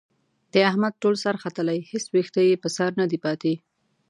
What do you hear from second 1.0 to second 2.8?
ټول سر ختلی، هېڅ وېښته یې په